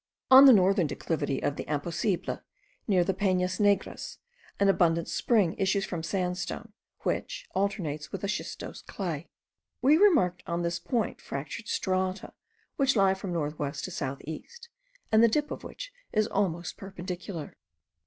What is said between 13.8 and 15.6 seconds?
to south east, and the dip